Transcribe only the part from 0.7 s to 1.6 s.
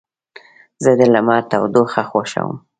زه د لمر